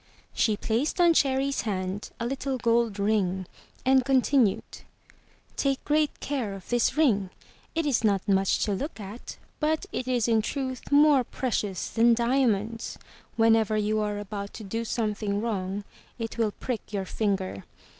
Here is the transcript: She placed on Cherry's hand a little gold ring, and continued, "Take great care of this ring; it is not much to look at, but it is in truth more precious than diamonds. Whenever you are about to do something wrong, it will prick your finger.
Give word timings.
She 0.33 0.57
placed 0.57 0.99
on 0.99 1.13
Cherry's 1.13 1.61
hand 1.61 2.09
a 2.19 2.25
little 2.25 2.57
gold 2.57 2.97
ring, 2.97 3.45
and 3.85 4.03
continued, 4.03 4.63
"Take 5.55 5.85
great 5.85 6.19
care 6.19 6.55
of 6.55 6.67
this 6.69 6.97
ring; 6.97 7.29
it 7.75 7.85
is 7.85 8.03
not 8.03 8.27
much 8.27 8.63
to 8.65 8.71
look 8.73 8.99
at, 8.99 9.37
but 9.59 9.85
it 9.91 10.07
is 10.07 10.27
in 10.27 10.41
truth 10.41 10.91
more 10.91 11.23
precious 11.23 11.87
than 11.87 12.15
diamonds. 12.15 12.97
Whenever 13.35 13.77
you 13.77 13.99
are 13.99 14.17
about 14.17 14.55
to 14.55 14.63
do 14.63 14.85
something 14.85 15.39
wrong, 15.39 15.83
it 16.17 16.35
will 16.35 16.49
prick 16.53 16.91
your 16.91 17.05
finger. 17.05 17.63